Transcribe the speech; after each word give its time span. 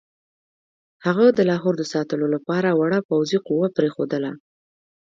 هغه 1.05 1.25
د 1.37 1.39
لاهور 1.49 1.73
د 1.77 1.83
ساتلو 1.93 2.25
لپاره 2.35 2.69
وړه 2.79 2.99
پوځي 3.09 3.37
قوه 3.47 3.67
پرېښودله. 3.77 4.31